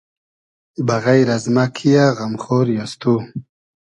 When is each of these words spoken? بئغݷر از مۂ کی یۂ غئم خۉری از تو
بئغݷر 0.87 1.27
از 1.35 1.43
مۂ 1.55 1.65
کی 1.75 1.89
یۂ 1.95 2.05
غئم 2.17 2.33
خۉری 2.43 2.75
از 2.83 2.91
تو 3.01 3.13